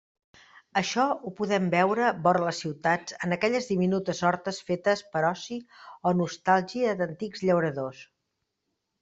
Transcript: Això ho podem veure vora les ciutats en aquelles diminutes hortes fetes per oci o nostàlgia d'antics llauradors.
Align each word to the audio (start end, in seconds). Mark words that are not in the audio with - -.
Això 0.79 1.03
ho 1.09 1.33
podem 1.41 1.67
veure 1.75 2.07
vora 2.27 2.41
les 2.43 2.61
ciutats 2.65 3.17
en 3.27 3.35
aquelles 3.37 3.67
diminutes 3.73 4.23
hortes 4.31 4.63
fetes 4.71 5.05
per 5.13 5.23
oci 5.29 5.59
o 6.01 6.15
nostàlgia 6.25 6.97
d'antics 7.05 7.47
llauradors. 7.47 8.03